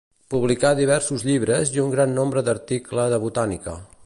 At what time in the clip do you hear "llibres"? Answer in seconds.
1.29-1.73